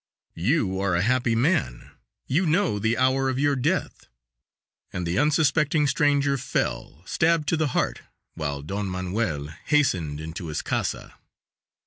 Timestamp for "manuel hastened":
8.87-10.19